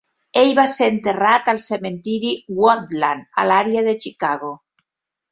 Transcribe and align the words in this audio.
Ell 0.41 0.51
va 0.59 0.63
ser 0.75 0.85
enterrat 0.91 1.49
al 1.51 1.59
Cementiri 1.65 2.31
Woodlawn 2.61 3.21
a 3.43 3.45
l"àrea 3.49 3.83
de 3.89 3.93
Chicago. 4.07 4.51